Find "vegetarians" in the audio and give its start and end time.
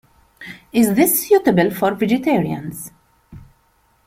1.93-2.89